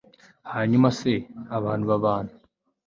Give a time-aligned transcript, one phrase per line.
[0.53, 1.13] hanyuma se
[1.57, 2.31] abantu babana